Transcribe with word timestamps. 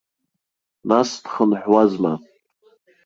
Нас 0.89 1.09
дхынҳәуазма. 1.23 2.13